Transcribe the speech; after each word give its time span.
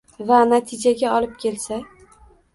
va 0.29 0.37
natijaga 0.53 1.13
olib 1.19 1.37
kelsa 1.45 1.81